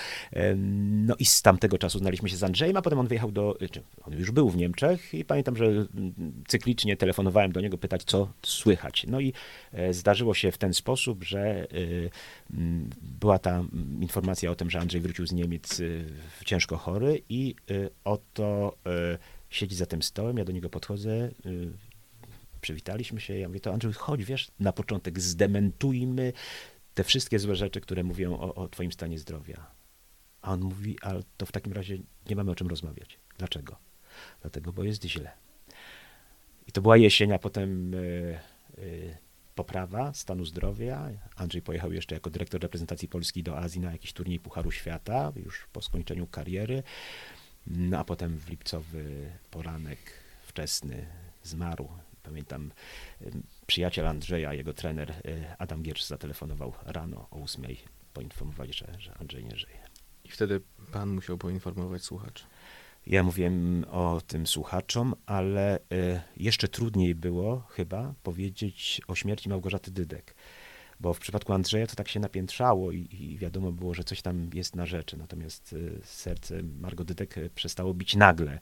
[0.76, 3.58] No i z tamtego czasu znaliśmy się z Andrzejem, a potem on wyjechał do.
[4.02, 5.86] On już był w Niemczech i pamiętam, że
[6.48, 9.06] cyklicznie telefonowałem do niego pytać, co słychać.
[9.08, 9.32] No i
[9.90, 11.66] zdarzyło się w ten sposób, że
[12.50, 13.64] mm, była ta
[14.00, 16.04] informacja o tym, że Andrzej wrócił z Niemiec y,
[16.44, 17.54] ciężko chory i
[18.04, 18.76] oto
[19.50, 21.30] siedzi za tym stołem, ja do niego podchodzę,
[22.60, 26.32] przywitaliśmy się, ja mówię, to Andrzej, chodź, wiesz, na początek zdementujmy
[26.94, 29.66] te wszystkie złe rzeczy, które mówią o, o twoim stanie zdrowia.
[30.42, 33.18] A on mówi, ale to w takim razie nie mamy o czym rozmawiać.
[33.38, 33.76] Dlaczego?
[34.40, 35.30] Dlatego, bo jest źle.
[36.66, 37.94] I to była jesień, a potem
[39.54, 41.10] poprawa stanu zdrowia.
[41.36, 45.66] Andrzej pojechał jeszcze jako dyrektor reprezentacji Polski do Azji na jakiś turniej Pucharu Świata, już
[45.72, 46.82] po skończeniu kariery.
[47.66, 49.98] No a potem w lipcowy poranek
[50.42, 51.06] wczesny
[51.42, 51.88] zmarł.
[52.22, 52.72] Pamiętam,
[53.66, 57.78] przyjaciel Andrzeja, jego trener y, Adam Giersz zatelefonował rano o ósmej
[58.12, 59.80] poinformować, że, że Andrzej nie żyje.
[60.24, 60.60] I wtedy
[60.92, 62.44] pan musiał poinformować słuchaczy.
[63.06, 65.80] Ja mówiłem o tym słuchaczom, ale y,
[66.36, 70.34] jeszcze trudniej było chyba powiedzieć o śmierci Małgorzaty Dydek.
[71.00, 74.50] Bo w przypadku Andrzeja to tak się napiętrzało i, i wiadomo było, że coś tam
[74.54, 75.16] jest na rzeczy.
[75.16, 78.58] Natomiast y, serce Margo Dydek przestało bić nagle.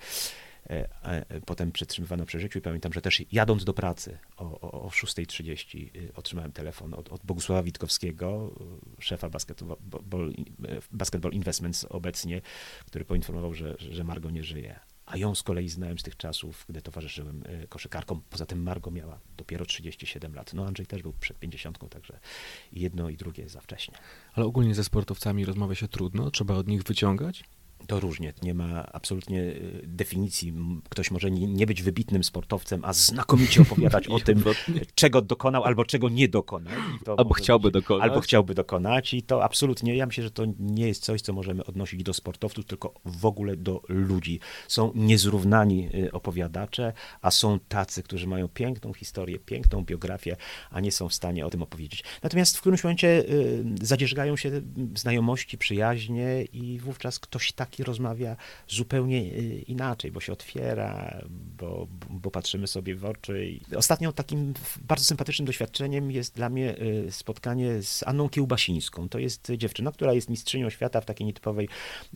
[0.71, 4.83] E, e, Potem przetrzymywano przy życiu i pamiętam, że też jadąc do pracy o, o,
[4.83, 8.55] o 6.30 y, otrzymałem telefon od, od Bogusława Witkowskiego,
[8.99, 10.35] y, szefa Basketball, Ball-
[10.93, 12.41] Basketball Investments obecnie,
[12.87, 14.81] który poinformował, że, że Margo nie żyje.
[15.07, 18.23] A ją z kolei znałem z tych czasów, gdy towarzyszyłem y, koszykarkom.
[18.31, 20.55] Poza tym Margo miała dopiero 37 lat.
[20.55, 22.19] No Andrzej też był przed 50, także
[22.73, 23.95] jedno i drugie za wcześnie.
[24.33, 27.45] Ale ogólnie ze sportowcami rozmawia się trudno, trzeba od nich wyciągać.
[27.87, 30.55] To różnie, nie ma absolutnie y, definicji.
[30.89, 34.45] Ktoś może nie, być wybitnym sportowcem, a znakomicie opowiadać o tym,
[34.95, 36.73] czego dokonał albo czego nie dokonał.
[37.17, 38.09] Albo chciałby być- dokonać.
[38.09, 41.65] Albo chciałby dokonać i to absolutnie, ja myślę, że to nie jest coś, co możemy
[41.65, 44.41] odnosić do sportowców, tylko w ogóle do ludzi.
[44.69, 50.37] Są niezrównani y, opowiadacze, a są tacy, którzy mają piękną historię, piękną biografię,
[50.71, 52.05] a nie są w stanie o tym opowiedzieć.
[52.23, 54.51] Natomiast w którymś momencie y, zadzierzgają się
[54.95, 58.37] znajomości, przyjaźnie i wówczas ktoś taki taki rozmawia
[58.69, 63.61] zupełnie y, inaczej, bo się otwiera, bo, bo patrzymy sobie w oczy.
[63.77, 69.09] Ostatnio takim bardzo sympatycznym doświadczeniem jest dla mnie y, spotkanie z Anną Kiełbasińską.
[69.09, 71.69] To jest dziewczyna, która jest mistrzynią świata w takiej nietypowej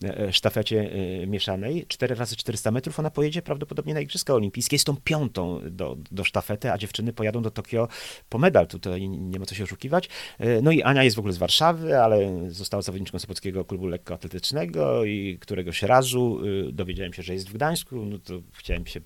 [0.04, 1.86] e, sztafecie e, mieszanej.
[1.88, 2.98] 4 razy 400 metrów.
[2.98, 4.74] Ona pojedzie prawdopodobnie na Igrzyska Olimpijskie.
[4.74, 7.88] Jest tą piątą do, do sztafety, a dziewczyny pojadą do Tokio
[8.28, 8.66] po medal.
[8.66, 10.08] Tutaj nie ma co się oszukiwać.
[10.38, 15.04] E, No i Ania jest w ogóle z Warszawy, ale została zawodniczką Sopockiego Klubu Lekkoatletycznego
[15.04, 17.96] i któregoś razu y, dowiedziałem się, że jest w Gdańsku.
[17.96, 19.00] No to chciałem się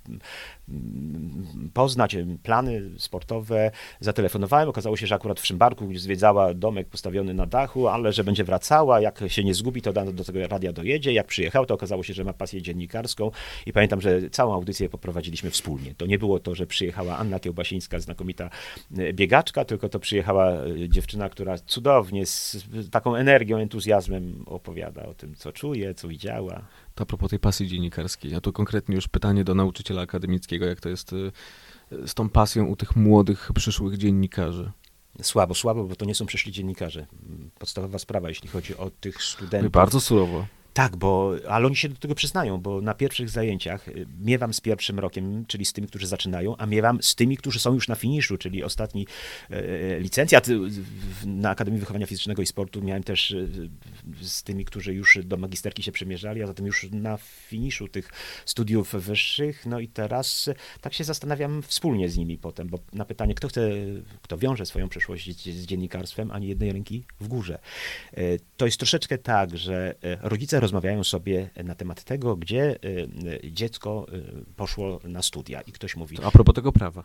[0.68, 3.70] mm, poznać, y, plany sportowe.
[4.00, 4.68] Zatelefonowałem.
[4.68, 9.00] Okazało się, że akurat w Szymbarku zwiedzała domek postawiony na dachu, ale że będzie wracała.
[9.00, 11.12] Jak się nie zgubi, to do tego radia dojedzie.
[11.12, 13.30] Jak przyjechał, to okazało się, że ma pasję dziennikarską
[13.66, 15.94] i pamiętam, że całą audycję poprowadziliśmy wspólnie.
[15.94, 18.50] To nie było to, że przyjechała Anna Kiełbasińska, znakomita
[18.98, 20.52] e, biegaczka, tylko to przyjechała
[20.88, 26.62] dziewczyna, która cudownie, z taką energią, entuzjazmem opowiada o tym, co czuje, co widziała.
[26.94, 30.80] To a propos tej pasji dziennikarskiej, a tu konkretnie już pytanie do nauczyciela akademickiego, jak
[30.80, 31.32] to jest y,
[32.06, 34.72] z tą pasją u tych młodych, przyszłych dziennikarzy.
[35.22, 37.06] Słabo, słabo, bo to nie są przyszli dziennikarze.
[37.58, 39.72] Podstawowa sprawa, jeśli chodzi o tych studentów.
[39.72, 40.46] bardzo surowo.
[40.76, 44.60] Tak, bo, ale oni się do tego przyznają, bo na pierwszych zajęciach y, miewam z
[44.60, 47.94] pierwszym rokiem, czyli z tymi, którzy zaczynają, a miewam z tymi, którzy są już na
[47.94, 49.06] finiszu, czyli ostatni
[50.00, 52.82] licencjat y, w- na Akademii Wychowania Fizycznego i Sportu.
[52.82, 53.70] Miałem też y,
[54.20, 57.16] z tymi, którzy już do magisterki się przemierzali, a zatem już na
[57.48, 58.10] finiszu tych
[58.46, 59.66] studiów wyższych.
[59.66, 63.48] No i teraz y, tak się zastanawiam wspólnie z nimi potem, bo na pytanie, kto
[63.48, 63.70] chce,
[64.22, 67.58] kto wiąże swoją przeszłość z dziennikarstwem, ani jednej ręki w górze.
[68.56, 72.76] To jest troszeczkę tak, że rodzice rozmawiają sobie na temat tego, gdzie e,
[73.46, 77.04] e, dziecko e, poszło na studia i ktoś mówi, To a propos tego prawa.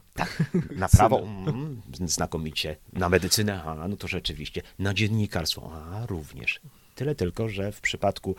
[0.76, 6.60] na prawo, mm, znakomicie, na medycynę, a no to rzeczywiście, na dziennikarstwo, a również.
[6.96, 8.36] Tyle tylko, że w przypadku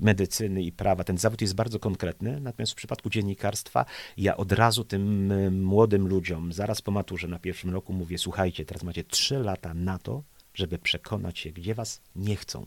[0.00, 3.84] medycyny i prawa ten zawód jest bardzo konkretny, natomiast w przypadku dziennikarstwa
[4.16, 5.32] ja od razu tym
[5.64, 9.98] młodym ludziom, zaraz po maturze na pierwszym roku mówię, słuchajcie, teraz macie trzy lata na
[9.98, 10.22] to,
[10.54, 12.66] żeby przekonać się, gdzie was nie chcą.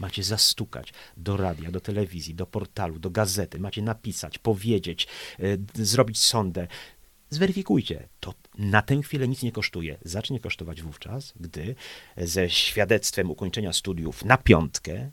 [0.00, 5.08] Macie zastukać do radia, do telewizji, do portalu, do gazety, macie napisać, powiedzieć,
[5.38, 6.66] e, zrobić sondę.
[7.30, 8.08] Zweryfikujcie.
[8.20, 9.98] To na tę chwilę nic nie kosztuje.
[10.04, 11.74] Zacznie kosztować wówczas, gdy
[12.16, 15.10] ze świadectwem ukończenia studiów na piątkę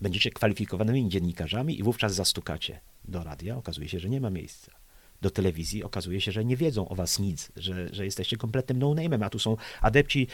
[0.00, 2.80] będziecie kwalifikowanymi dziennikarzami i wówczas zastukacie.
[3.04, 4.77] Do radia okazuje się, że nie ma miejsca.
[5.20, 9.24] Do telewizji okazuje się, że nie wiedzą o was nic, że, że jesteście kompletnym no-name'em,
[9.24, 10.26] a tu są adepci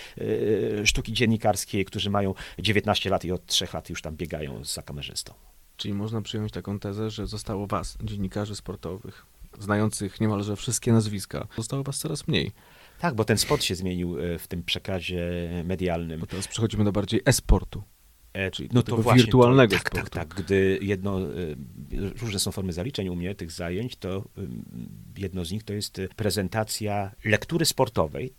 [0.80, 4.82] e, sztuki dziennikarskiej, którzy mają 19 lat i od 3 lat już tam biegają za
[4.82, 5.34] kamerzystą.
[5.76, 9.26] Czyli można przyjąć taką tezę, że zostało was, dziennikarzy sportowych,
[9.58, 12.52] znających niemalże wszystkie nazwiska, zostało was coraz mniej.
[13.00, 15.26] Tak, bo ten spot się zmienił e, w tym przekazie
[15.64, 16.20] medialnym.
[16.20, 17.82] Bo teraz przechodzimy do bardziej e-sportu.
[18.34, 20.18] E, Czyli no to właśnie wirtualnego to, tak, tak, sportu.
[20.18, 20.44] tak.
[20.44, 21.24] Gdy jedno, e,
[22.20, 24.64] różne są formy zaliczeń u mnie, tych zajęć, to ym,
[25.16, 28.32] jedno z nich to jest e, prezentacja lektury sportowej.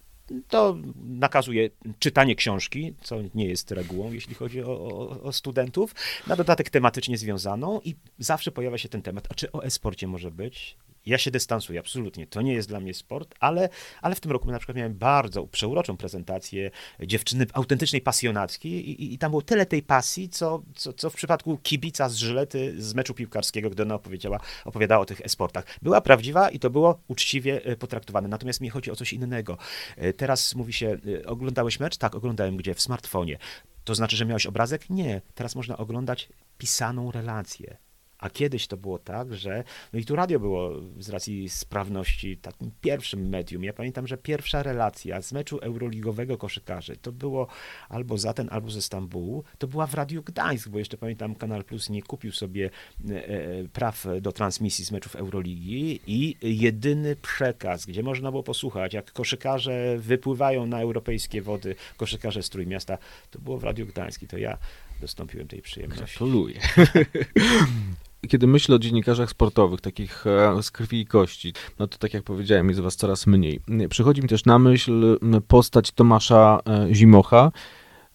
[0.47, 5.95] To nakazuje czytanie książki, co nie jest regułą, jeśli chodzi o, o, o studentów,
[6.27, 10.31] na dodatek tematycznie związaną i zawsze pojawia się ten temat, a czy o e-sporcie może
[10.31, 10.77] być?
[11.06, 12.28] Ja się dystansuję, absolutnie.
[12.28, 13.70] To nie jest dla mnie sport, ale,
[14.02, 16.72] ale w tym roku na przykład miałem bardzo przeuroczą prezentację
[17.04, 21.58] dziewczyny autentycznej pasjonatki i, i, tam było tyle tej pasji, co, co, co w przypadku
[21.58, 25.65] kibica z Żylety z meczu piłkarskiego, gdy ona opowiedziała, opowiadała o tych e-sportach.
[25.82, 28.28] Była prawdziwa i to było uczciwie e, potraktowane.
[28.28, 29.58] Natomiast mi chodzi o coś innego.
[29.98, 31.98] E, Teraz mówi się, e, oglądałeś mecz?
[31.98, 32.58] Tak, oglądałem.
[32.58, 32.74] Gdzie?
[32.74, 33.38] W smartfonie.
[33.84, 34.89] To znaczy, że miałeś obrazek?
[34.89, 35.22] Nie.
[35.36, 37.78] Teraz można oglądać pisaną relację.
[38.19, 39.63] A kiedyś to było tak, że.
[39.93, 43.63] No i tu radio było z racji sprawności takim pierwszym medium.
[43.63, 47.47] Ja pamiętam, że pierwsza relacja z meczu euroligowego koszykarzy to było
[47.89, 49.43] albo za ten, albo ze Stambułu.
[49.58, 52.69] To była w Radiu Gdańsk, bo jeszcze pamiętam, Kanal Plus nie kupił sobie
[53.10, 58.93] e, e, praw do transmisji z meczów Euroligi i jedyny przekaz, gdzie można było posłuchać,
[58.93, 62.97] jak koszykarze wypływają na europejskie wody, koszykarze z Trójmiasta,
[63.32, 64.58] to było w Radiu Gdańsk i to ja
[65.01, 66.05] dostąpiłem tej przyjemności.
[66.05, 66.60] Gratuluję.
[68.29, 72.23] Kiedy myślę o dziennikarzach sportowych, takich e, z krwi i kości, no to tak jak
[72.23, 73.60] powiedziałem, jest was coraz mniej.
[73.89, 77.51] Przychodzi mi też na myśl postać Tomasza e, Zimocha,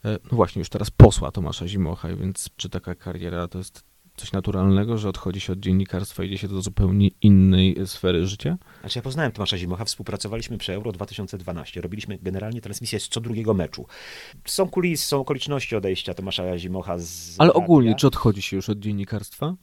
[0.05, 3.90] e, no właśnie już teraz posła Tomasza Zimocha, więc czy taka kariera to jest
[4.21, 8.59] coś naturalnego, że odchodzi się od dziennikarstwa i idzie się do zupełnie innej sfery życia?
[8.81, 11.81] Znaczy ja poznałem Tomasza Zimocha, współpracowaliśmy przy Euro 2012.
[11.81, 13.87] Robiliśmy generalnie transmisję z co drugiego meczu.
[14.47, 17.65] Są kulisy, są okoliczności odejścia Tomasza Zimocha z Ale radia.
[17.65, 19.55] ogólnie, czy odchodzi się już od dziennikarstwa?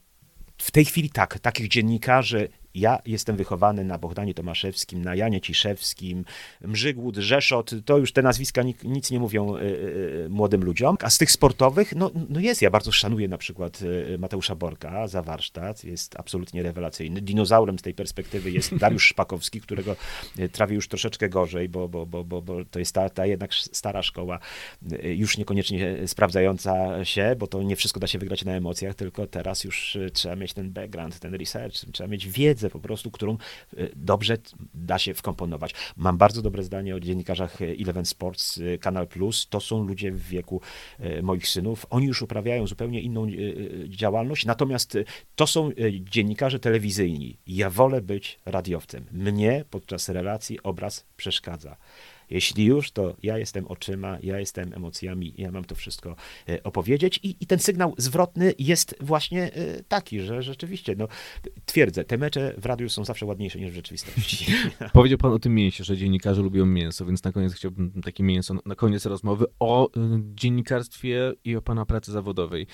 [0.57, 6.25] W tej chwili tak, takich dziennikarzy Ja jestem wychowany na Bohdanie Tomaszewskim, na Janie Ciszewskim,
[6.61, 10.97] Mrzygłód, Rzeszot, to już te nazwiska nic, nie mówią y, y, młodym ludziom.
[11.01, 13.79] A z tych sportowych, no, no jest, ja bardzo szanuję na przykład
[14.19, 17.21] Mateusza Borka za warsztat, jest absolutnie rewelacyjny.
[17.21, 19.95] Dinozaurem z tej perspektywy jest Dariusz Szpakowski, którego
[20.51, 24.03] trawi już troszeczkę gorzej, bo, bo, bo, bo, bo to jest ta, ta jednak stara
[24.03, 24.39] szkoła,
[25.03, 29.63] już niekoniecznie sprawdzająca się, bo to nie wszystko da się wygrać na emocjach, tylko teraz
[29.63, 33.37] już trzeba mieć ten background, ten research, trzeba mieć wiedzę po prostu, którą
[33.73, 34.37] y, dobrze
[34.73, 35.73] da się wkomponować.
[35.97, 39.47] Mam bardzo dobre zdanie o dziennikarzach Eleven Sports, y, Kanal Plus.
[39.49, 40.61] To są ludzie w wieku
[41.23, 41.85] moich synów.
[41.89, 43.27] Oni już uprawiają zupełnie inną
[43.87, 44.97] działalność, natomiast
[45.35, 45.69] to są
[46.01, 47.37] dziennikarze telewizyjni.
[47.47, 49.05] Ja wolę być radiowcem.
[49.11, 51.77] Mnie podczas relacji obraz przeszkadza.
[52.29, 56.15] Jeśli już, to ja jestem oczyma, ja jestem emocjami, ja mam to wszystko
[56.49, 61.07] e, opowiedzieć i, i ten sygnał zwrotny jest właśnie e, taki, że rzeczywiście, no
[61.65, 64.45] twierdzę, te mecze w radiu są zawsze ładniejsze niż w rzeczywistości.
[64.93, 68.55] Powiedział pan o tym mięsie, że dziennikarze lubią mięso, więc na koniec chciałbym takie mięso,
[68.65, 69.91] na koniec rozmowy o y,
[70.35, 72.67] dziennikarstwie i o pana pracy zawodowej.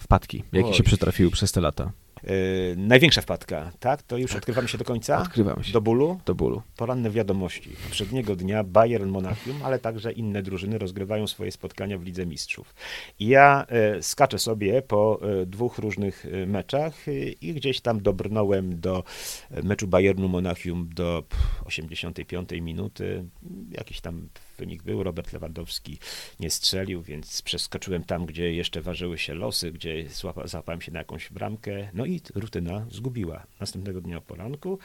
[0.00, 0.74] Wpadki, jakie Oj.
[0.74, 1.92] się przytrafiły przez te lata.
[2.24, 4.02] E, największa wpadka, tak?
[4.02, 5.18] To już odkrywamy się do końca?
[5.22, 6.20] Odkrywamy się Do bólu?
[6.24, 6.62] do bólu.
[6.76, 7.70] Poranne wiadomości.
[7.84, 12.74] Poprzedniego dnia Bayern Monachium, ale także inne drużyny rozgrywają swoje spotkania w Lidze Mistrzów.
[13.18, 18.02] I ja e, skaczę sobie po e, dwóch różnych e, meczach e, i gdzieś tam
[18.02, 19.04] dobrnąłem do
[19.50, 23.24] e, meczu Bayernu Monachium do pff, 85 minuty.
[23.70, 24.28] Jakiś tam
[24.62, 25.98] wynik był, Robert Lewandowski
[26.40, 30.98] nie strzelił, więc przeskoczyłem tam, gdzie jeszcze ważyły się losy, gdzie złapa, złapałem się na
[30.98, 33.46] jakąś bramkę, no i rutyna zgubiła.
[33.60, 34.78] Następnego dnia o poranku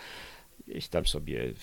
[0.67, 1.53] gdzieś tam sobie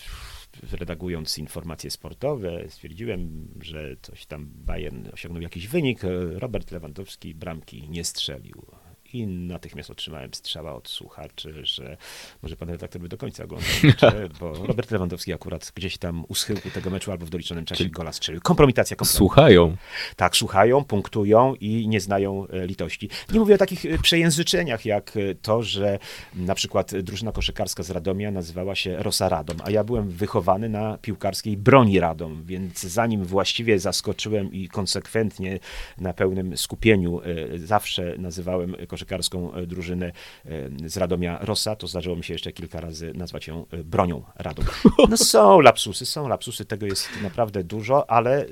[0.73, 6.01] redagując informacje sportowe, stwierdziłem, że coś tam Bayern osiągnął jakiś wynik.
[6.35, 8.67] Robert Lewandowski bramki nie strzelił.
[9.15, 11.97] I natychmiast otrzymałem strzała od słuchaczy, że
[12.43, 16.35] może pan redaktor by do końca oglądał mecze, bo Robert Lewandowski akurat gdzieś tam u
[16.35, 18.41] schyłku tego meczu albo w doliczonym czasie Czyli- gola strzelił.
[18.41, 19.19] Kompromitacja kompletna.
[19.19, 19.77] Słuchają.
[20.17, 23.09] Tak, słuchają, punktują i nie znają e, litości.
[23.33, 25.99] Nie mówię o takich e, przejęzyczeniach, jak e, to, że
[26.35, 30.99] na przykład drużyna koszykarska z Radomia nazywała się Rosa Radom, a ja byłem wychowany na
[30.99, 35.59] piłkarskiej broni Radom, więc zanim właściwie zaskoczyłem i konsekwentnie
[35.99, 37.21] na pełnym skupieniu
[37.57, 42.81] zawsze nazywałem koszykarską e, drużynę e, z Radomia Rosa, to zdarzyło mi się jeszcze kilka
[42.81, 44.65] razy nazwać ją e, bronią Radom.
[45.11, 48.47] No są lapsusy, są lapsusy, tego jest naprawdę dużo, ale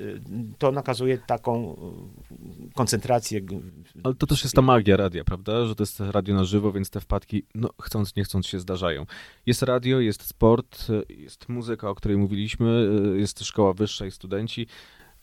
[0.57, 1.77] to nakazuje taką
[2.75, 3.41] koncentrację.
[4.03, 5.65] Ale to też jest ta magia radia, prawda?
[5.65, 9.05] Że to jest radio na żywo, więc te wpadki, no chcąc, nie chcąc się zdarzają.
[9.45, 14.67] Jest radio, jest sport, jest muzyka, o której mówiliśmy, jest szkoła wyższa i studenci,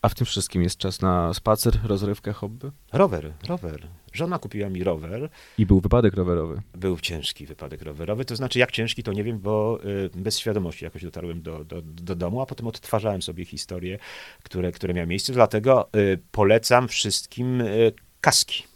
[0.01, 2.71] a w tym wszystkim jest czas na spacer, rozrywkę, hobby.
[2.93, 3.87] Rower, rower.
[4.13, 5.29] Żona kupiła mi rower.
[5.57, 6.61] I był wypadek rowerowy.
[6.75, 10.85] Był ciężki wypadek rowerowy, to znaczy jak ciężki, to nie wiem, bo y, bez świadomości
[10.85, 13.99] jakoś dotarłem do, do, do domu, a potem odtwarzałem sobie historie,
[14.43, 15.33] które, które miały miejsce.
[15.33, 18.70] Dlatego y, polecam wszystkim y, kaski.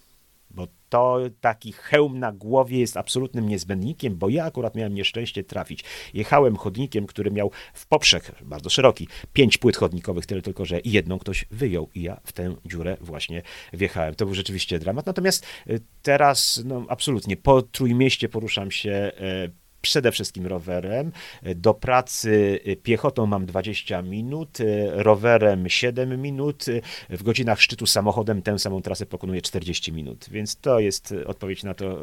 [0.55, 5.83] Bo to taki hełm na głowie jest absolutnym niezbędnikiem, bo ja akurat miałem nieszczęście trafić.
[6.13, 11.19] Jechałem chodnikiem, który miał w poprzek, bardzo szeroki, pięć płyt chodnikowych, tyle tylko, że jedną
[11.19, 13.41] ktoś wyjął i ja w tę dziurę właśnie
[13.73, 14.15] wjechałem.
[14.15, 15.05] To był rzeczywiście dramat.
[15.05, 21.11] Natomiast y, teraz, no absolutnie, po Trójmieście poruszam się e, przede wszystkim rowerem.
[21.55, 27.85] Do pracy y, piechotą mam 20 minut, y, rowerem 7 minut, y, w godzinach szczytu
[27.85, 31.99] samochodem tę samą trasę pokonuję 40 minut, więc to jest odpowiedź na to,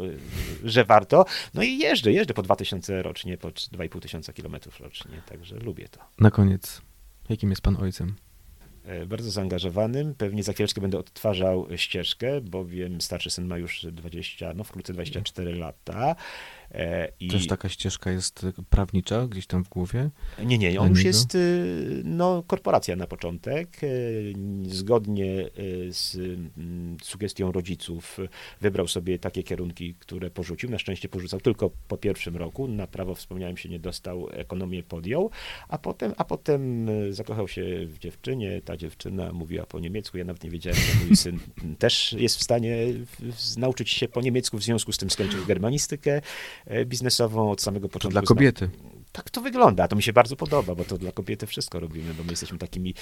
[0.64, 1.24] że warto.
[1.54, 6.00] No i jeżdżę, jeżdżę po 2000 rocznie, po 2,5 tysiąca kilometrów rocznie, także lubię to.
[6.20, 6.82] Na koniec,
[7.28, 8.14] jakim jest pan ojcem?
[8.84, 10.14] E, Bardzo zaangażowanym.
[10.14, 15.54] Pewnie za chwileczkę będę odtwarzał ścieżkę, bowiem starszy syn ma już 20, no wkrótce 24
[15.54, 16.16] lata.
[16.74, 17.28] E, I...
[17.28, 20.10] Też taka ścieżka jest prawnicza gdzieś tam w głowie?
[20.44, 23.82] Nie, nie, on już jest y, no, korporacja na początek.
[23.82, 24.34] Y,
[24.66, 28.18] Zgodnie y, z mm, sugestią rodziców
[28.60, 30.70] wybrał sobie takie kierunki, które porzucił.
[30.70, 32.68] Na szczęście porzucał tylko po pierwszym roku.
[32.68, 35.30] Na prawo wspomniałem się nie dostał, ekonomię podjął,
[35.68, 38.60] a potem, a potem zakochał się w dziewczynie.
[38.64, 40.18] Ta dziewczyna mówiła po niemiecku.
[40.18, 41.38] Ja nawet nie wiedziałem, że mój syn
[41.78, 42.76] też jest w stanie
[43.56, 44.58] nauczyć się po niemiecku.
[44.58, 46.22] W związku z tym skończył germanistykę
[46.86, 48.12] biznesową od samego To początku.
[48.12, 48.70] dla zna- kobiety.
[49.12, 49.88] tak to wygląda.
[49.88, 52.94] To mi się bardzo podoba, bo to dla kobiety wszystko robimy, bo my jesteśmy takimi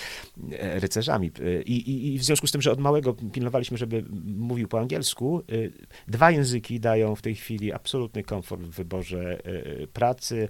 [0.53, 1.31] e, rycerzami.
[1.59, 4.81] E, I, i, I w związku z tym, że od małego pilnowaliśmy, żeby mówił po
[4.81, 5.43] angielsku, e,
[6.09, 10.49] dwa języki dają w tej chwili absolutny komfort w wyborze e, pracy.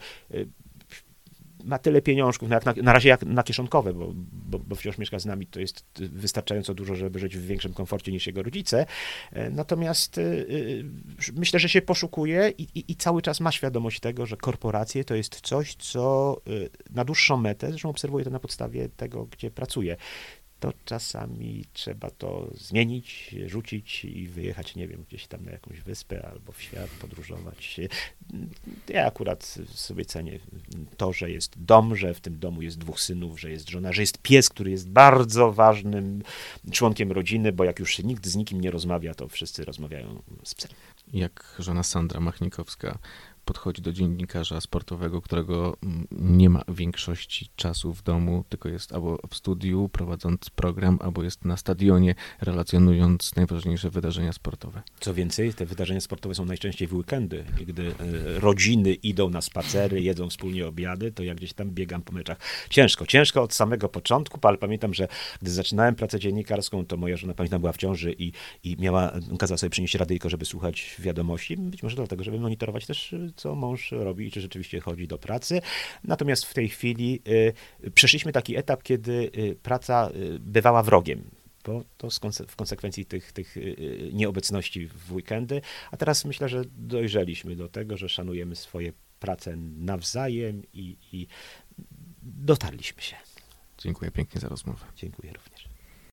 [1.64, 4.99] E, ma tyle pieniążków, jak na, na razie jak na kieszonkowe, bo, bo, bo wciąż
[4.99, 8.87] mieszka z nami, to jest wystarczająco dużo, żeby żyć w większym komforcie niż jego rodzice.
[9.33, 10.85] E, natomiast y, y,
[11.35, 15.14] myślę, że się poszukuje i, i, i, cały czas ma świadomość tego, że korporacje to
[15.14, 16.37] jest coś, co
[16.90, 19.96] na dłuższą metę, zresztą obserwuję to na podstawie tego, gdzie pracuje,
[20.61, 26.29] to czasami trzeba to zmienić, rzucić i wyjechać, nie wiem, gdzieś tam na jakąś wyspę
[26.29, 27.81] albo w świat, podróżować.
[28.88, 30.38] Ja akurat sobie cenię
[30.96, 34.02] to, że jest dom, że w tym domu jest dwóch synów, że jest żona, że
[34.02, 36.23] jest pies, który jest bardzo ważnym
[36.73, 40.71] członkiem rodziny, bo jak już nikt z nikim nie rozmawia, to wszyscy rozmawiają z psem.
[41.13, 42.98] Jak żona Sandra Machnikowska
[43.51, 45.77] podchodzi do dziennikarza sportowego, którego
[46.11, 51.44] nie ma większości czasu w domu, tylko jest albo w studiu prowadząc program, albo jest
[51.44, 54.83] na stadionie relacjonując najważniejsze wydarzenia sportowe.
[55.01, 60.01] Co więcej, te wydarzenia sportowe są najczęściej w weekendy, gdy e, rodziny idą na spacery,
[60.11, 62.38] jedzą wspólnie obiady, to ja gdzieś tam biegam po meczach.
[62.69, 65.09] Ciężko, ciężko od samego początku, ale pamiętam, że
[65.42, 68.33] gdy zaczynałem pracę dziennikarską, to moja żona, pamiętam, była w ciąży i,
[68.65, 73.15] i miała, kazała sobie przynieść radyjko, żeby słuchać wiadomości, być może dlatego, żeby monitorować też
[73.41, 75.61] co mąż robi i czy rzeczywiście chodzi do pracy.
[76.05, 77.23] Natomiast w tej chwili
[77.85, 81.31] y, przeszliśmy taki etap, kiedy y, praca y, bywała wrogiem
[81.65, 82.09] bo to
[82.49, 83.57] w konsekwencji tych, tych
[84.13, 85.61] nieobecności w weekendy.
[85.91, 91.27] A teraz myślę, że dojrzeliśmy do tego, że szanujemy swoje prace nawzajem i, i
[92.23, 93.17] dotarliśmy się.
[93.79, 94.87] Dziękuję pięknie za rozmowę.
[94.97, 95.69] Dziękuję również.